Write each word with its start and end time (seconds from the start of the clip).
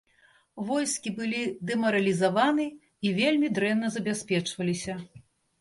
Войскі 0.69 1.11
былі 1.19 1.41
дэмаралізаваны 1.71 2.65
і 3.09 3.13
вельмі 3.21 3.53
дрэнна 3.59 3.87
забяспечваліся. 3.99 4.99